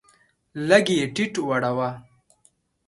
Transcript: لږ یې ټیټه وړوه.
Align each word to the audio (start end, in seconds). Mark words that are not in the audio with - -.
لږ 0.67 0.85
یې 0.97 1.03
ټیټه 1.15 1.41
وړوه. 1.47 1.89